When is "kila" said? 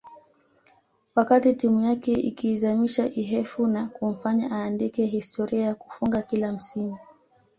6.21-6.51